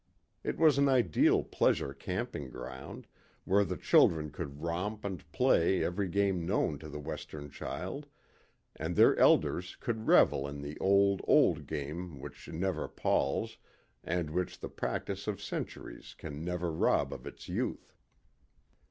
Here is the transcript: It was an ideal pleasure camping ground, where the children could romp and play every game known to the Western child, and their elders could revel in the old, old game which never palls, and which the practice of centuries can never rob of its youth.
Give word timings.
It 0.43 0.57
was 0.57 0.79
an 0.79 0.89
ideal 0.89 1.43
pleasure 1.43 1.93
camping 1.93 2.49
ground, 2.49 3.05
where 3.45 3.63
the 3.63 3.77
children 3.77 4.31
could 4.31 4.59
romp 4.63 5.05
and 5.05 5.31
play 5.31 5.83
every 5.83 6.07
game 6.07 6.43
known 6.43 6.79
to 6.79 6.89
the 6.89 6.97
Western 6.99 7.51
child, 7.51 8.07
and 8.75 8.95
their 8.95 9.15
elders 9.19 9.77
could 9.79 10.07
revel 10.07 10.47
in 10.47 10.63
the 10.63 10.75
old, 10.79 11.21
old 11.25 11.67
game 11.67 12.19
which 12.19 12.47
never 12.47 12.87
palls, 12.87 13.59
and 14.03 14.31
which 14.31 14.59
the 14.59 14.69
practice 14.69 15.27
of 15.27 15.39
centuries 15.39 16.15
can 16.17 16.43
never 16.43 16.71
rob 16.71 17.13
of 17.13 17.27
its 17.27 17.47
youth. 17.47 17.93